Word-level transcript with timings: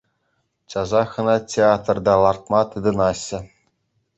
Часах 0.71 1.09
ӑна 1.19 1.35
театрта 1.55 2.15
лартма 2.25 2.61
тытӑнаҫҫӗ. 2.73 3.39